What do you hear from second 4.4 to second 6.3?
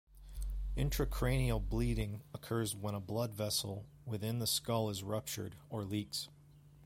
skull is ruptured or leaks.